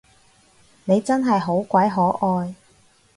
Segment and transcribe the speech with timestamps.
[0.85, 2.55] 你真係好鬼可愛